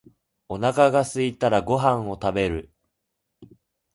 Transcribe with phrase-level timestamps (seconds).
[0.49, 2.71] お腹がすいたらご飯を食べる。